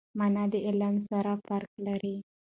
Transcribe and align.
مانا 0.17 0.43
د 0.53 0.55
علم 0.67 0.95
سره 1.09 1.33
فرق 1.45 1.71
لري. 1.87 2.15